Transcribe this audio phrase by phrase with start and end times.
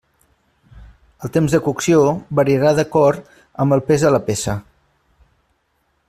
[1.27, 1.99] El temps de cocció
[2.41, 3.29] variarà d'acord
[3.65, 4.57] amb el pes de la peça.